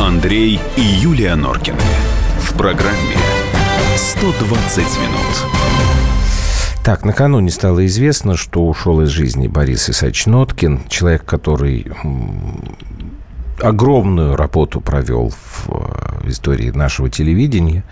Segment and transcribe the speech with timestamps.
[0.00, 1.80] Андрей и Юлия Норкины.
[2.40, 3.16] В программе
[3.96, 5.52] 120 минут.
[6.84, 11.86] Так, накануне стало известно, что ушел из жизни Борис Исаевич Ноткин, человек, который
[13.58, 17.82] огромную работу провел в, в истории нашего телевидения.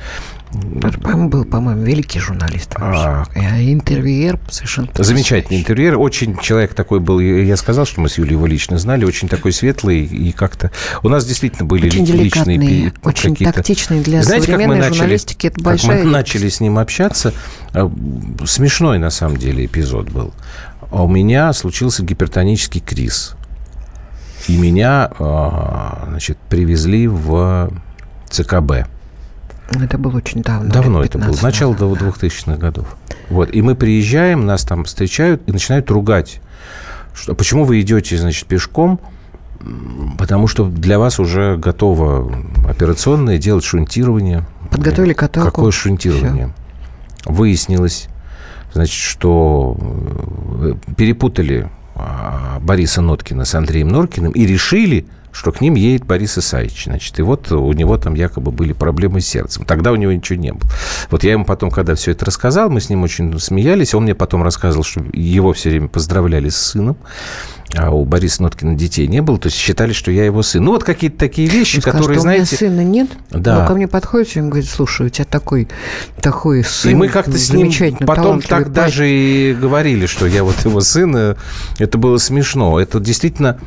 [1.05, 2.75] Он был, по-моему, великий журналист.
[2.77, 5.99] А, интервьюер совершенно Замечательный интервьюер.
[5.99, 9.53] Очень человек такой был, я сказал, что мы с Юлей его лично знали, очень такой
[9.53, 10.71] светлый и как-то...
[11.03, 15.47] У нас действительно были очень личные очень тактичный для Знаете, современной как мы журналистики.
[15.47, 15.97] Начали, это большая...
[15.97, 17.33] Как мы начали с ним общаться,
[17.73, 17.89] э,
[18.45, 20.33] смешной на самом деле эпизод был.
[20.91, 23.35] А у меня случился гипертонический криз.
[24.49, 27.71] И меня, э, значит, привезли в
[28.31, 28.87] ЦКБ.
[29.71, 30.71] Это было очень давно.
[30.71, 32.03] Давно это было, начало назад.
[32.03, 32.97] 2000-х годов.
[33.31, 36.41] Вот, и мы приезжаем, нас там встречают и начинают ругать.
[37.15, 39.01] Что, почему вы идете, значит, пешком?
[40.19, 42.31] Потому что для вас уже готово
[42.69, 44.45] операционное, делать шунтирование.
[44.71, 45.51] Подготовили каталку.
[45.51, 46.53] Какое шунтирование?
[47.21, 47.33] Все.
[47.33, 48.09] Выяснилось,
[48.75, 49.79] значит, что
[50.61, 56.39] э, перепутали а, Бориса Ноткина с Андреем Норкиным и решили, что к ним едет Борис
[56.39, 56.85] Исаевич.
[56.85, 59.65] Значит, и вот у него там якобы были проблемы с сердцем.
[59.65, 60.71] Тогда у него ничего не было.
[61.11, 63.95] Вот я ему потом, когда все это рассказал, мы с ним очень смеялись.
[63.95, 66.97] Он мне потом рассказывал, что его все время поздравляли с сыном
[67.77, 70.63] а у Бориса Ноткина детей не было, то есть считали, что я его сын.
[70.63, 72.57] Ну, вот какие-то такие вещи, Он сказал, которые, что знаете...
[72.67, 73.61] у меня сына нет, да.
[73.61, 75.69] но ко мне подходит и говорит, слушай, у тебя такой,
[76.21, 77.73] такой сын, И мы как-то с ним
[78.07, 81.37] потом так даже и говорили, что я вот его сын,
[81.79, 82.79] это было смешно.
[82.79, 83.59] Это действительно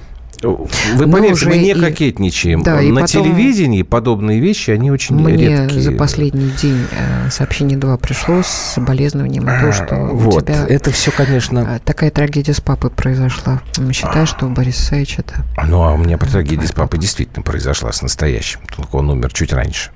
[0.44, 1.74] вы поверьте, мы не и...
[1.74, 2.62] кокетничаем.
[2.64, 3.24] Да, На потом...
[3.24, 5.82] телевидении подобные вещи, они очень Мне редкие.
[5.82, 10.36] за последний день э, сообщение 2 пришло с соболезнованием о том, что вот.
[10.36, 10.66] у тебя...
[10.68, 11.78] Это все, конечно...
[11.78, 13.62] Э, такая трагедия с папой произошла.
[13.92, 15.46] Считаешь, что Борис Исаевич это...
[15.68, 18.60] Ну, а у меня трагедия с папой действительно произошла с настоящим.
[18.76, 19.92] Только он умер чуть раньше.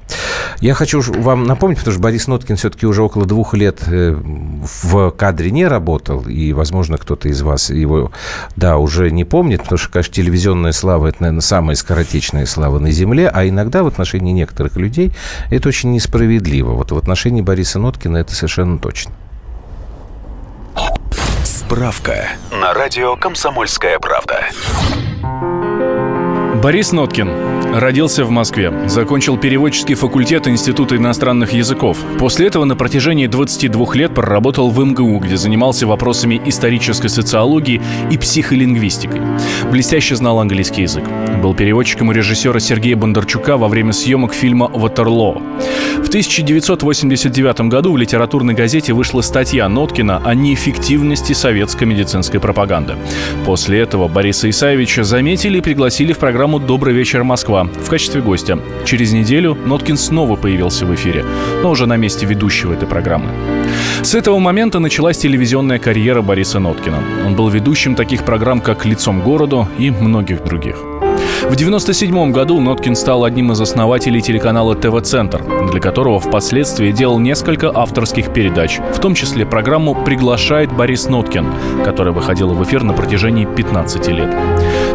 [0.60, 4.12] Я хочу вам напомнить, потому что Борис Ноткин все-таки уже около двух лет э,
[4.84, 8.12] в кадре не работал, и, возможно, кто-то из вас его,
[8.56, 12.92] да, уже не помнит, потому что, конечно, телевизионная слава– это, наверное, самая скоротечная слава на
[12.92, 15.14] Земле, а иногда в отношении некоторых людей
[15.50, 16.74] это очень несправедливо.
[16.74, 19.14] Вот в отношении Бориса Ноткина это совершенно точно.
[21.44, 24.46] Справка на радио «Комсомольская правда».
[26.62, 28.74] Борис Ноткин Родился в Москве.
[28.88, 31.98] Закончил переводческий факультет Института иностранных языков.
[32.20, 38.18] После этого на протяжении 22 лет проработал в МГУ, где занимался вопросами исторической социологии и
[38.18, 39.22] психолингвистикой.
[39.72, 41.06] Блестяще знал английский язык.
[41.42, 45.42] Был переводчиком у режиссера Сергея Бондарчука во время съемок фильма «Ватерлоо».
[46.04, 52.96] В 1989 году в литературной газете вышла статья Ноткина о неэффективности советской медицинской пропаганды.
[53.46, 58.60] После этого Бориса Исаевича заметили и пригласили в программу «Добрый вечер, Москва», в качестве гостя.
[58.86, 61.26] Через неделю Ноткин снова появился в эфире,
[61.64, 63.30] но уже на месте ведущего этой программы.
[64.04, 66.98] С этого момента началась телевизионная карьера Бориса Ноткина.
[67.26, 70.78] Он был ведущим таких программ, как «Лицом городу» и многих других.
[71.42, 77.72] В 1997 году Ноткин стал одним из основателей телеканала ТВ-центр, для которого впоследствии делал несколько
[77.74, 81.48] авторских передач, в том числе программу «Приглашает Борис Ноткин»,
[81.84, 84.36] которая выходила в эфир на протяжении 15 лет.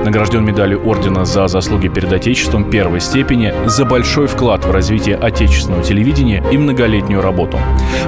[0.04, 5.82] Награжден медалью ордена за заслуги перед Отечеством первой степени за большой вклад в развитие отечественного
[5.82, 7.58] телевидения и многолетнюю работу.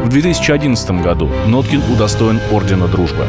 [0.04, 3.24] В 2011 году Ноткин удостоен ордена дружбы.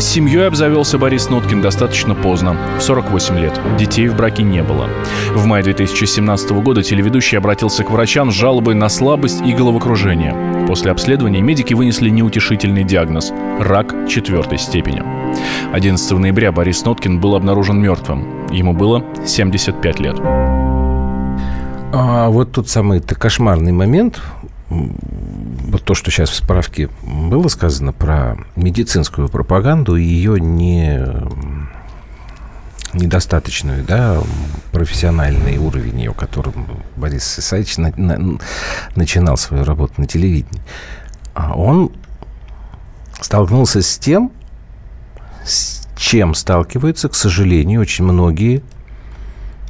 [0.00, 3.60] Семьей обзавелся Борис Ноткин достаточно поздно, в 48 лет.
[3.76, 4.88] Детей в браке не было.
[5.34, 10.66] В мае 2017 года телеведущий обратился к врачам с жалобой на слабость и головокружение.
[10.68, 15.02] После обследования медики вынесли неутешительный диагноз– рак четвертой степени.
[15.72, 18.46] 11 ноября Борис Ноткин был обнаружен мертвым.
[18.52, 20.16] Ему было 75 лет.
[21.92, 24.20] А вот тут самый -то кошмарный момент
[25.88, 31.02] то, что сейчас в справке было сказано про медицинскую пропаганду и ее не
[32.92, 34.20] недостаточную, да,
[34.70, 38.38] профессиональный уровень ее, которым Борис Исаевич на, на,
[38.96, 40.60] начинал свою работу на телевидении,
[41.32, 41.90] а он
[43.22, 44.30] столкнулся с тем,
[45.46, 48.62] с чем сталкиваются, к сожалению, очень многие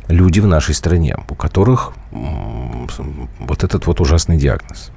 [0.08, 4.90] люди в нашей стране, у которых вот этот вот ужасный диагноз.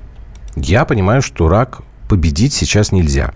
[0.55, 3.33] Я понимаю, что рак победить сейчас нельзя.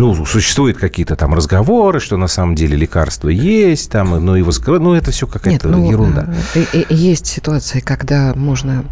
[0.00, 4.82] Ну, существуют какие-то там разговоры, что на самом деле лекарства есть, там, ну, его скрывают.
[4.82, 6.28] Ну, это все какая-то Нет, ну, ерунда.
[6.54, 8.84] э, э, э, Есть ситуации, когда можно,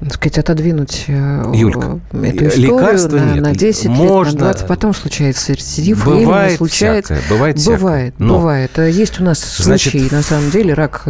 [0.00, 3.42] так сказать, отодвинуть Юлька, эту историю лекарства на, нет.
[3.42, 7.14] на 10 Можно- лет, на 20, потом случается рецидив, Бывает случается.
[7.14, 7.78] всякое, бывает всякое.
[7.78, 8.78] Бывает, Но- бывает.
[8.78, 11.04] Э, Есть у нас Значит, случаи, на самом деле, рак,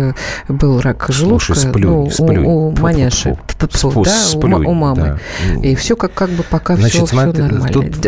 [0.49, 2.39] был рак желудка Слушай, сплюнь, ну, у- сплюнь.
[2.45, 2.83] у, Тьфу-тьфу-тьфу.
[2.83, 3.39] маняши,
[3.71, 5.19] Спу- да, у, сплюнь, у мамы.
[5.53, 5.61] да.
[5.63, 7.69] И все как, как бы пока Значит, все, смотри, нормально.
[7.73, 8.07] тут-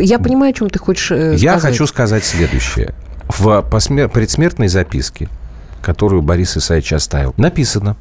[0.00, 1.72] Я понимаю, чем ты хочешь э, Я сказать.
[1.72, 2.94] хочу сказать следующее.
[3.28, 5.28] В предсмертной записке,
[5.80, 7.96] которую Борис Исаевич оставил, написано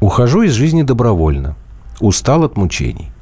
[0.00, 1.54] «Ухожу из жизни добровольно,
[2.00, 3.12] устал от мучений».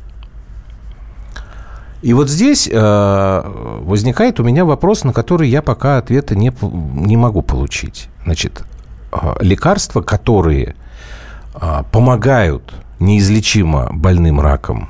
[2.00, 3.42] И вот здесь э,
[3.82, 8.08] возникает у меня вопрос, на который я пока ответа не, не могу получить.
[8.24, 8.62] Значит,
[9.12, 10.76] э, лекарства, которые
[11.54, 14.88] э, помогают неизлечимо больным раком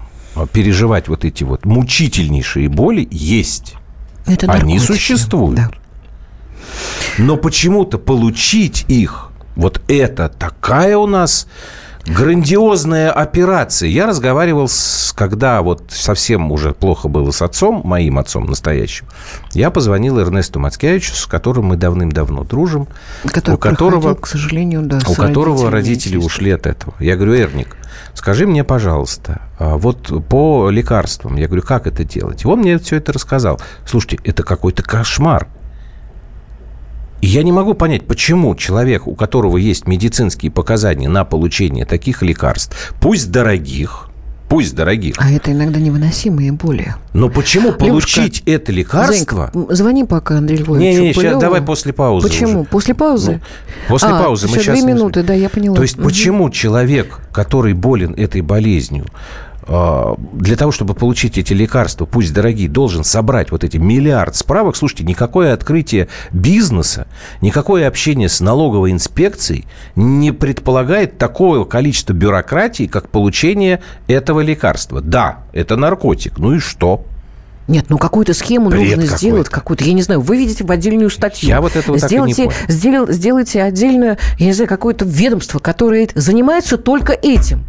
[0.53, 3.75] переживать вот эти вот мучительнейшие боли, есть.
[4.27, 5.57] Это Они существуют.
[5.57, 5.71] Да.
[7.19, 11.47] Но почему-то получить их, вот это такая у нас
[12.07, 13.89] грандиозная операция.
[13.89, 19.07] Я разговаривал, с, когда вот совсем уже плохо было с отцом, моим отцом настоящим.
[19.53, 22.89] Я позвонил Эрнесту Мацкевичу, с которым мы давным-давно дружим,
[23.25, 26.95] Который у которого, к сожалению, да, у которого родители ушли от этого.
[26.99, 27.77] Я говорю, Эрник,
[28.15, 32.45] скажи мне, пожалуйста, а вот по лекарствам, я говорю, как это делать?
[32.45, 33.61] И он мне все это рассказал.
[33.87, 35.49] Слушайте, это какой-то кошмар.
[37.21, 42.21] И я не могу понять, почему человек, у которого есть медицинские показания на получение таких
[42.23, 44.09] лекарств, пусть дорогих,
[44.49, 46.95] пусть дорогих, А это иногда невыносимые боли.
[47.15, 49.15] но почему получить это лекарство...
[49.17, 51.41] Занька, м, звони пока Андрею Львовичу Не-не, сейчас Пылеву.
[51.41, 52.61] давай после паузы Почему?
[52.61, 52.69] уже.
[52.69, 53.33] После паузы?
[53.33, 53.41] Ну,
[53.89, 54.79] после А, паузы мы сейчас...
[54.79, 55.77] две минуты, да, я поняла.
[55.77, 56.05] То есть Мгм.
[56.07, 59.07] почему человек, который болен этой болезнью,
[59.67, 64.77] для того, чтобы получить эти лекарства, пусть дорогие, должен собрать вот эти миллиард справок.
[64.77, 67.07] Слушайте, никакое открытие бизнеса,
[67.41, 69.67] никакое общение с налоговой инспекцией
[69.97, 75.01] не предполагает такого количества бюрократии, как получение этого лекарства.
[75.01, 76.39] Да, это наркотик.
[76.39, 77.05] Ну и что?
[77.67, 79.17] Нет, ну какую-то схему Бред нужно какой-то.
[79.17, 81.49] сделать, какую-то, я не знаю, выведите в отдельную статью.
[81.49, 85.59] Я вот этого так и не сделайте, сделал- сделайте отдельное, я не знаю, какое-то ведомство,
[85.59, 87.65] которое занимается только этим.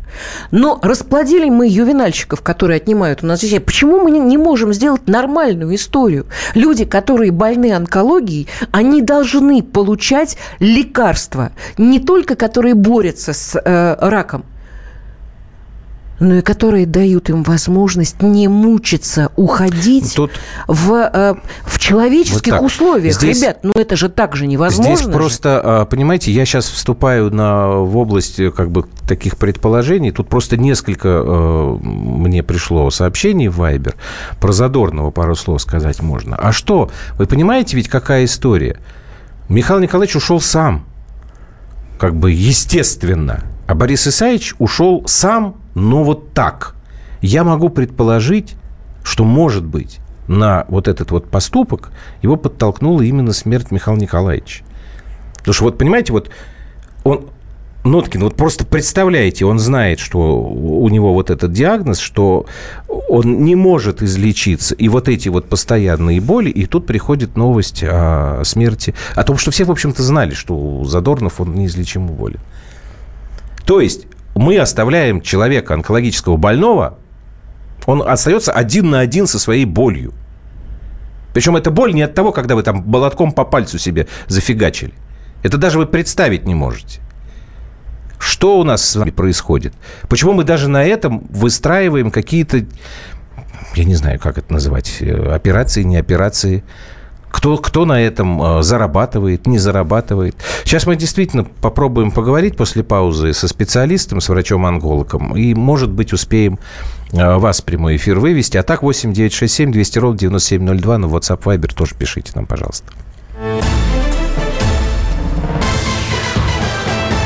[0.51, 3.59] Но расплодили мы ювенальщиков, которые отнимают у нас детей.
[3.59, 6.25] Почему мы не- не можем сделать нормальную историю?
[6.56, 14.44] Люди, которые больны онкологией, они должны получать лекарства, не только которые борются с э, раком,
[16.19, 20.31] но и которые дают им возможность не мучиться, уходить Тут-
[20.67, 21.35] в, э,
[21.65, 22.62] в человеческих Вот так.
[22.62, 23.15] условиях.
[23.15, 24.95] Здесь- Ребят, ну это же так же невозможно.
[24.95, 25.12] Здесь же.
[25.12, 30.12] просто, а, понимаете, я сейчас вступаю на, в область э, как бы таких предположений.
[30.12, 33.95] Тут просто несколько э, мне пришло сообщений в Вайбер.
[34.39, 36.35] Про Задорного пару слов сказать можно.
[36.38, 36.89] А что?
[37.17, 38.77] Вы понимаете ведь, какая история?
[39.50, 40.85] Михаил Николаевич ушел сам.
[42.00, 43.44] Как бы естественно.
[43.67, 46.75] А Борис Исаевич ушел сам, но вот так.
[47.22, 48.56] Я могу предположить,
[49.04, 51.92] что, может быть, на вот этот вот поступок
[52.24, 54.63] его подтолкнула именно смерть Михаила Николаевича.
[55.38, 56.31] Потому что вот, понимаете, вот
[57.04, 57.27] он,
[57.83, 62.48] Ноткин, вот просто представляете, он знает, что у него вот этот диагноз, что
[62.88, 68.42] он не может излечиться, и вот эти вот постоянные боли, и тут приходит новость о
[68.44, 72.39] смерти, о том, что все, в общем-то, знали, что у Задорнов он неизлечимо болен.
[73.66, 77.00] То есть мы оставляем человека онкологического больного,
[77.86, 80.14] он остается один на один со своей болью.
[81.34, 84.94] Причем эта боль не от того, когда вы там молотком по пальцу себе зафигачили.
[85.44, 87.02] Это даже вы представить не можете.
[88.18, 89.74] Что у нас с вами происходит?
[90.10, 92.65] Почему мы даже на этом выстраиваем какие-то,
[93.75, 96.63] я не знаю, как это называть, э, операции, не операции?
[97.36, 100.38] Кто, кто на этом э, зарабатывает, не зарабатывает?
[100.63, 106.60] Сейчас мы действительно попробуем поговорить после паузы со специалистом, с врачом-онкологом, и, может быть, успеем
[107.12, 108.56] э, вас в прямой эфир вывести.
[108.56, 112.88] А так 8 967 200 ровно 9702 на WhatsApp Viber тоже пишите нам, пожалуйста.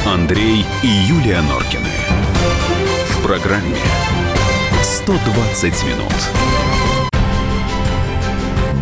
[0.07, 1.83] Андрей и Юлия Норкины.
[3.11, 3.77] В программе
[4.81, 6.48] 120 минут.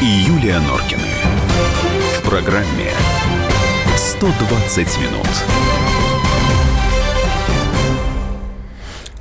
[0.00, 1.02] И Юлия Норкины.
[2.18, 2.90] В программе
[3.96, 5.26] 120 минут.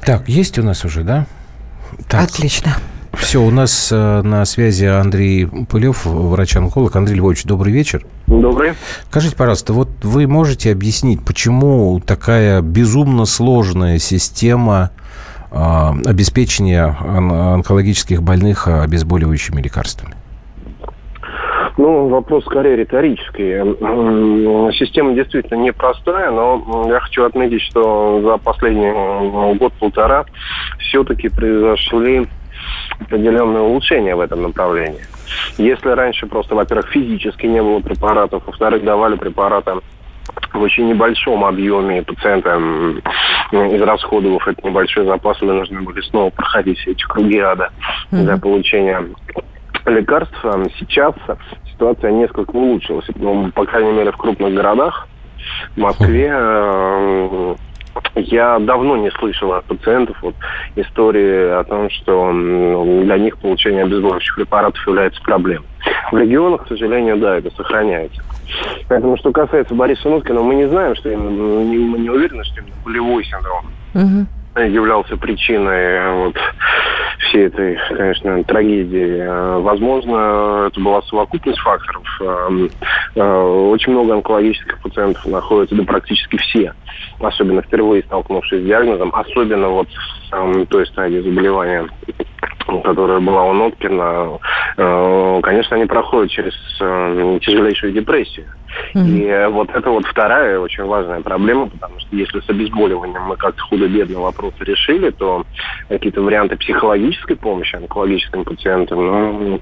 [0.06, 1.26] Так, есть у нас уже, да?
[2.08, 2.76] Так, Отлично.
[3.14, 6.96] Все, у нас э, на связи Андрей Пылев, врач-онколог.
[6.96, 8.06] Андрей Львович, добрый вечер.
[8.28, 8.74] Добрый.
[9.10, 14.92] Скажите, пожалуйста, вот вы можете объяснить, почему такая безумно сложная система
[15.52, 15.56] э,
[16.06, 20.16] обеспечения он- онкологических больных обезболивающими лекарствами?
[21.80, 23.58] Ну, вопрос скорее риторический.
[24.78, 28.92] Система действительно непростая, но я хочу отметить, что за последний
[29.58, 30.26] год-полтора
[30.80, 32.28] все-таки произошли
[33.00, 35.00] определенные улучшения в этом направлении.
[35.58, 39.76] Если раньше просто, во-первых, физически не было препаратов, во-вторых, давали препараты
[40.52, 43.02] в очень небольшом объеме, и пациенты, м,
[43.54, 47.70] израсходовав этот небольшой запас, вынуждены были снова проходить все эти круги ада
[48.12, 49.02] для получения
[49.86, 50.38] лекарств.
[50.44, 51.16] А Сейчас
[51.80, 53.06] ситуация несколько улучшилась.
[53.16, 55.08] Ну, по крайней мере, в крупных городах.
[55.76, 57.56] В Москве э,
[58.16, 60.36] я давно не слышал от пациентов вот,
[60.76, 65.66] истории о том, что для них получение обезболивающих препаратов является проблемой.
[66.12, 68.22] В регионах, к сожалению, да, это сохраняется.
[68.90, 72.60] Поэтому, что касается Бориса Ноткина, мы не знаем, что именно, не- мы не уверены, что
[72.60, 74.28] именно болевой синдром Мгм.
[74.68, 76.36] являлся причиной э, вот,
[77.20, 79.20] всей этой, конечно, трагедии.
[79.20, 82.04] Э, Возможно, это была совокупность факторов.
[82.22, 82.68] Э,
[83.16, 86.74] э, Очень много онкологических пациентов находятся, да практически все,
[87.20, 89.88] особенно впервые столкнувшись с диагнозом, особенно вот
[90.32, 91.88] в той стадии заболевания,
[92.82, 94.40] которая была у Ноткина,
[94.78, 98.48] э, конечно, они проходят через э, тяжелейшую депрессию.
[98.96, 103.36] И э, вот это вот вторая очень важная проблема, потому что если с обезболиванием мы
[103.36, 105.44] как-то худо-бедно вопросы решили, то
[105.90, 109.62] какие-то варианты психологической помощи онкологическим пациентам, ну,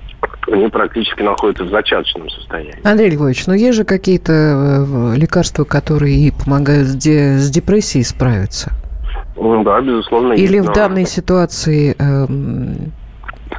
[0.51, 2.79] они практически находятся в зачаточном состоянии.
[2.83, 8.03] Андрей Львович, ну есть же какие-то э, лекарства, которые и помогают с, де- с депрессией
[8.03, 8.71] справиться?
[9.37, 10.33] Ну да, безусловно.
[10.33, 12.91] Или есть, в но- данной ситуации эм,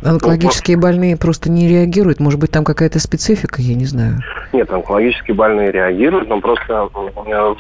[0.03, 2.21] онкологические больные просто не реагируют?
[2.21, 4.21] Может быть, там какая-то специфика, я не знаю.
[4.53, 6.89] Нет, онкологически больные реагируют, но просто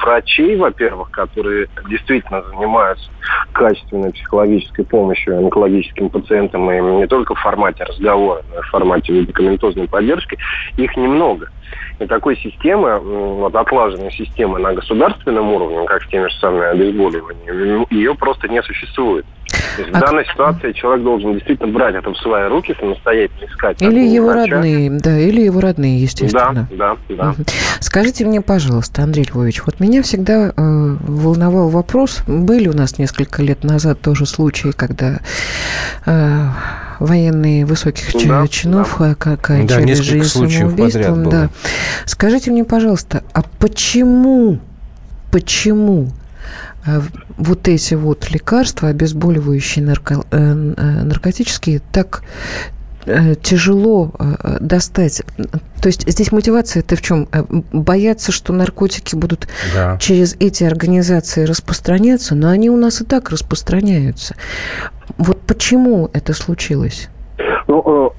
[0.02, 3.10] врачей, во-первых, которые действительно занимаются
[3.52, 9.12] качественной психологической помощью онкологическим пациентам, и не только в формате разговора, но и в формате
[9.12, 10.38] медикаментозной поддержки,
[10.76, 11.50] их немного.
[11.98, 17.86] И такой системы, вот отлаженной системы на государственном уровне, как с теми же самыми обезболиваниями,
[17.90, 19.26] ее просто не существует.
[19.76, 23.46] То есть в А данной ситуации человек должен действительно брать это в свои руки, самостоятельно
[23.46, 23.80] искать.
[23.82, 24.56] Или его врача.
[24.56, 26.68] родные, да, или его родные, Да, естественно.
[26.70, 27.24] да, да.
[27.32, 27.44] Мгм.
[27.80, 33.42] Скажите мне, пожалуйста, Андрей Львович, вот меня всегда э, волновал вопрос, были у нас несколько
[33.42, 35.20] лет назад тоже случаи, когда
[36.06, 36.46] э,
[37.00, 41.22] военные высоких Да, чинов э, ка- кончали несколько жизнь случаев подряд самоубийством.
[41.22, 41.30] было.
[41.32, 41.48] Да.
[42.04, 44.58] Скажите мне, пожалуйста, а почему,
[45.30, 46.08] почему
[47.36, 52.22] вот эти вот лекарства, обезболивающие нарко- э, э, наркотические, так
[53.06, 55.22] э, тяжело э, достать.
[55.80, 57.28] То есть здесь мотивация это в чем?
[57.32, 59.96] Э, Бояться, что наркотики будут Да.
[59.98, 64.34] через эти организации распространяться, но они у нас и так распространяются.
[65.16, 67.08] Вот почему это случилось?
[67.66, 68.17] Ну, э, э,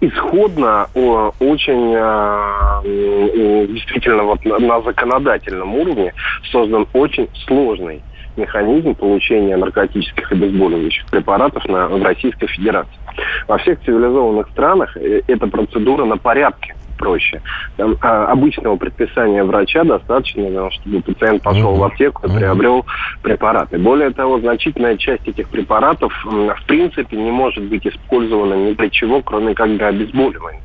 [0.00, 6.12] исходно э, очень э, э, действительно вот на, законодательном уровне
[6.50, 8.02] создан очень сложный
[8.36, 12.98] механизм получения наркотических обезболивающих препаратов на, в Российской Федерации.
[13.46, 17.40] Во всех цивилизованных странах э, эта процедура на порядке проще.
[17.76, 21.80] Там, а, обычного предписания врача достаточно, чтобы пациент пошел Мгм.
[21.80, 22.38] в аптеку и Мгм.
[22.38, 22.86] приобрел
[23.22, 23.78] препараты.
[23.78, 29.22] Более того, значительная часть этих препаратов в принципе не может быть использована ни для чего,
[29.22, 30.60] кроме как для обезболивания.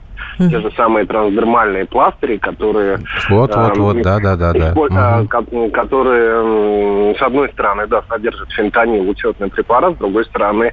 [0.50, 4.74] Те же самые трансдермальные пластыри, которые Вот, вот, Эм, вот, да, да, да, да.
[5.28, 10.72] ко- которые, с одной стороны, да, содержат фентанил, учетный препарат, с другой стороны,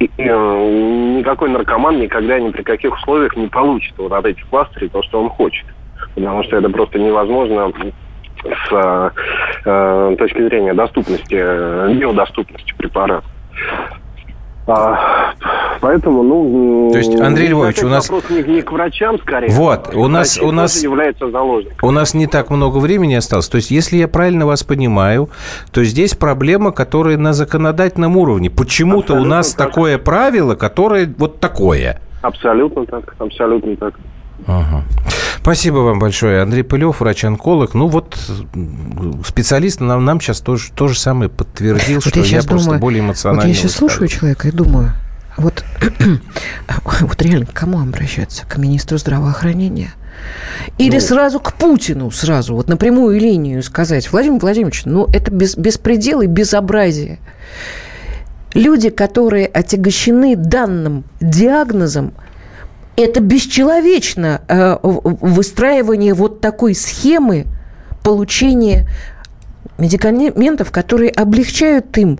[0.00, 4.88] и, э, никакой наркоман никогда ни при каких условиях не получит вот от этих пластырей
[4.88, 5.66] то, что он хочет.
[6.14, 7.70] Потому что это просто невозможно
[8.42, 9.12] с
[9.64, 13.24] э, точки зрения доступности, э, биодоступности препарата.
[14.68, 15.32] А,
[15.80, 16.90] поэтому, ну...
[16.92, 19.50] То есть, Андрей Львович, у нас- Вопрос не, не к врачам, скорее.
[19.50, 21.88] Вот, а у нас- врачи у нас- является заложником.
[21.88, 23.48] У нас не так много времени осталось.
[23.48, 25.30] То есть, если я правильно вас понимаю,
[25.72, 28.50] то здесь проблема, которая на законодательном уровне.
[28.50, 29.68] Почему-то у нас так.
[29.68, 32.00] такое правило, которое вот такое.
[32.20, 33.94] Абсолютно так, абсолютно так.
[34.46, 34.82] Ага.
[35.48, 37.72] Спасибо вам большое, Андрей Пылев, врач-онколог.
[37.72, 38.18] Ну вот
[39.26, 43.08] специалист нам, нам сейчас тоже то же самое подтвердил, Вот что я просто более Вот
[43.08, 43.48] эмоционально.
[43.48, 44.92] я сейчас слушаю человека и думаю,
[45.38, 45.64] Вот,
[47.00, 48.44] вот реально к кому обращаться?
[48.44, 49.94] К министру здравоохранения?
[50.76, 55.56] Или ну, сразу к Путину, сразу, вот напрямую линию сказать, Владимир Владимирович, ну это без,
[55.56, 57.20] беспредел и безобразие.
[58.52, 62.12] Люди, которые отягощены данным диагнозом,
[63.02, 67.46] это бесчеловечно э, выстраивание вот такой схемы
[68.02, 68.88] получения
[69.78, 72.18] медикаментов, которые облегчают им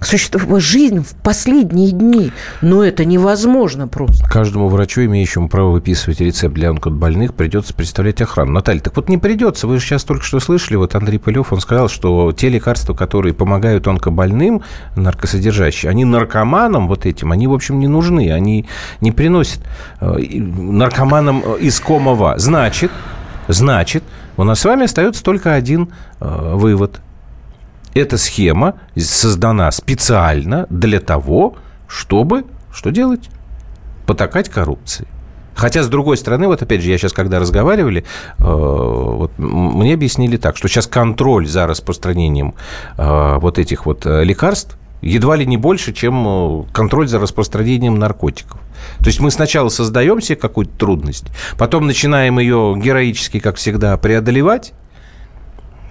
[0.00, 2.32] существовать жизнь в последние дни.
[2.62, 4.24] Но это невозможно просто.
[4.28, 8.52] Каждому врачу, имеющему право выписывать рецепт для онкобольных, придется представлять охрану.
[8.52, 9.66] Наталья, так вот не придется.
[9.66, 13.34] Вы же сейчас только что слышали, вот Андрей Пылев, он сказал, что те лекарства, которые
[13.34, 14.62] помогают онкобольным,
[14.96, 18.32] наркосодержащие, они наркоманам вот этим, они, в общем, не нужны.
[18.32, 18.66] Они
[19.00, 19.60] не приносят
[20.00, 22.34] э, наркоманам э, искомого.
[22.38, 22.90] Значит,
[23.48, 24.04] значит,
[24.36, 25.88] у нас с вами остается только один
[26.20, 27.00] э, вывод–
[27.94, 31.56] эта схема создана специально для того,
[31.88, 33.28] чтобы что делать?
[34.06, 35.06] Потакать коррупции.
[35.58, 38.04] Хотя, с другой стороны, вот опять же, я сейчас, когда разговаривали,
[38.38, 42.54] э, вот, мне объяснили так, что сейчас контроль за распространением
[42.96, 48.60] э, вот этих вот э, лекарств едва ли не больше, чем контроль за распространением наркотиков.
[48.98, 51.26] То есть мы сначала создаем себе какую-то трудность,
[51.56, 54.72] потом начинаем ее героически, как всегда, преодолевать,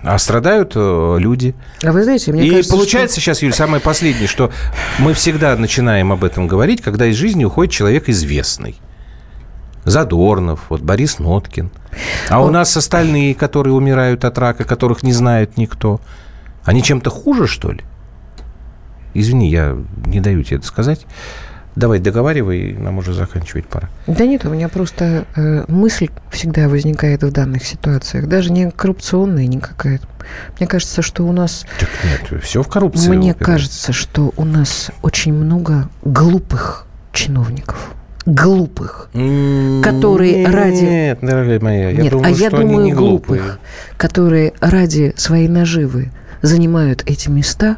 [0.04, 1.56] а страдают э, люди.
[1.84, 3.22] А вы знаете, мне И кажется, получается что...
[3.22, 4.52] сейчас, Юль, самое последнее, что
[5.00, 8.80] мы всегда начинаем об этом говорить, когда из жизни уходит человек известный.
[9.86, 11.72] Задорнов, вот Борис Ноткин.
[12.30, 16.02] А у нас остальные, которые умирают от рака, которых не знает никто,
[16.66, 17.82] они чем-то хуже, что ли?
[19.14, 21.06] Извини, я не даю тебе это сказать.
[21.78, 23.88] Давай, договаривай, нам уже заканчивать пора.
[24.08, 29.46] Да нет, у меня просто э, мысль всегда возникает в данных ситуациях, даже не коррупционная
[29.46, 30.00] никакая.
[30.58, 31.68] Мне кажется, что у нас...
[31.80, 33.10] Так нет, все в коррупции.
[33.10, 33.44] Мне упирается.
[33.44, 37.94] кажется, что у нас очень много глупых чиновников
[38.26, 40.84] глупых, которые нет, ради...
[40.84, 43.58] Нет, дорогая моя, я нет, думаю, а я что думаю, они не глупых, глупые.
[43.96, 47.78] которые ради своей наживы занимают эти места.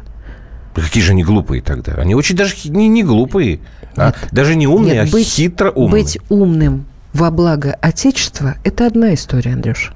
[0.80, 1.94] Какие же они глупые тогда?
[1.94, 3.60] Они очень даже не, не глупые.
[3.96, 4.14] А?
[4.32, 6.02] Даже не умный, Нет, а быть, хитро умный.
[6.02, 9.92] Быть умным во благо Отечества– это одна история, Андрюш.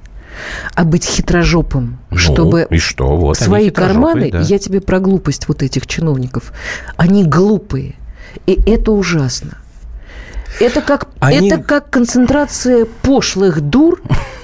[0.73, 3.15] А быть хитрожопым, ну, чтобы и что?
[3.15, 4.41] Вот свои карманы, да.
[4.41, 6.51] я тебе про глупость вот этих чиновников,
[6.97, 7.95] они глупые,
[8.45, 9.57] и это ужасно.
[10.59, 11.49] Это как, они...
[11.49, 14.01] это как концентрация пошлых дур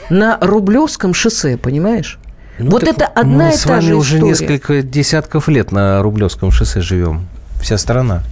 [0.09, 2.19] на Рублевском шоссе, понимаешь?
[2.63, 3.75] Ну, вот это одна и та же история.
[3.75, 7.27] Мы с вами уже несколько десятков лет на Рублевском шоссе живем.
[7.61, 8.23] Вся страна.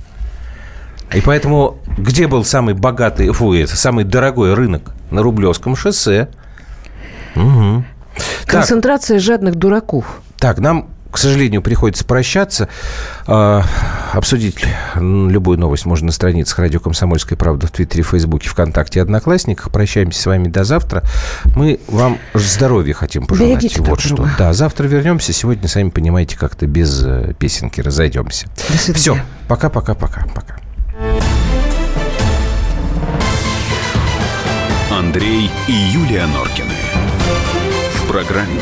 [1.13, 4.91] И поэтому где был самый богатый, фу, это самый дорогой рынок?
[5.11, 6.29] На Рублевском шоссе.
[7.35, 7.83] Угу.
[8.45, 10.21] Концентрация так, жадных дураков.
[10.37, 12.69] Так, нам к сожалению, приходится прощаться.
[13.26, 13.63] А,
[14.13, 14.63] обсудить
[14.95, 19.72] любую новость можно на страницах «Радио Комсомольская правда» в Твиттере, Фейсбуке, ВКонтакте и Одноклассниках.
[19.72, 21.04] Прощаемся с вами до завтра.
[21.56, 23.62] Мы вам здоровья хотим пожелать.
[23.62, 24.15] Берегите вот что.
[24.15, 24.32] Друга.
[24.38, 25.34] Да, завтра вернемся.
[25.34, 28.48] Сегодня, сами понимаете, как-то без э, песенки разойдемся.
[28.93, 29.17] Все.
[29.48, 30.26] Пока-пока-пока.
[30.36, 30.58] Пока.
[34.91, 36.76] Андрей и Юлия Норкины.
[37.95, 38.62] В программе